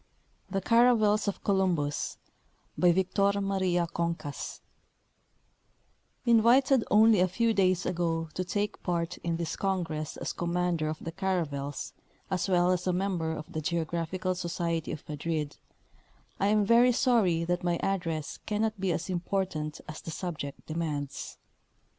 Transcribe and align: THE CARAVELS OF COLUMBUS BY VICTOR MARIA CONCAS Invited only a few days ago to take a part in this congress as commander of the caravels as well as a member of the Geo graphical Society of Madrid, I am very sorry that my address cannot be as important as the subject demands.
THE 0.49 0.61
CARAVELS 0.61 1.27
OF 1.27 1.43
COLUMBUS 1.43 2.17
BY 2.75 2.91
VICTOR 2.91 3.39
MARIA 3.39 3.85
CONCAS 3.93 4.61
Invited 6.25 6.83
only 6.89 7.19
a 7.19 7.27
few 7.27 7.53
days 7.53 7.85
ago 7.85 8.27
to 8.33 8.43
take 8.43 8.77
a 8.77 8.79
part 8.79 9.17
in 9.19 9.37
this 9.37 9.55
congress 9.55 10.17
as 10.17 10.33
commander 10.33 10.87
of 10.89 10.97
the 11.03 11.11
caravels 11.11 11.93
as 12.31 12.49
well 12.49 12.71
as 12.71 12.87
a 12.87 12.93
member 12.93 13.31
of 13.33 13.53
the 13.53 13.61
Geo 13.61 13.85
graphical 13.85 14.33
Society 14.33 14.91
of 14.91 15.07
Madrid, 15.07 15.57
I 16.39 16.47
am 16.47 16.65
very 16.65 16.93
sorry 16.93 17.43
that 17.43 17.63
my 17.63 17.77
address 17.83 18.39
cannot 18.47 18.79
be 18.79 18.91
as 18.91 19.07
important 19.07 19.81
as 19.87 20.01
the 20.01 20.09
subject 20.09 20.65
demands. 20.65 21.37